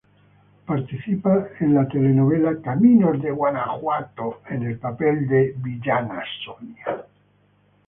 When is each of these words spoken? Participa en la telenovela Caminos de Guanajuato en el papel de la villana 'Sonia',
Participa 0.69 1.33
en 1.65 1.75
la 1.79 1.83
telenovela 1.91 2.55
Caminos 2.69 3.21
de 3.21 3.29
Guanajuato 3.29 4.41
en 4.49 4.63
el 4.63 4.79
papel 4.79 5.27
de 5.27 5.51
la 5.53 5.63
villana 5.67 6.23
'Sonia', 6.43 7.03